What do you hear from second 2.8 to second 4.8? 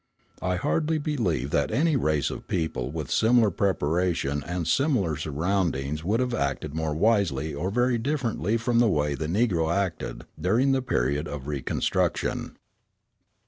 with similar preparation and